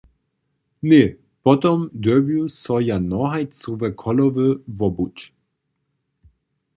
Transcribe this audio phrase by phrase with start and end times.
[0.91, 1.03] Ně,
[1.47, 5.17] potom dyrbju so ja nohajcowe cholowy wobuć.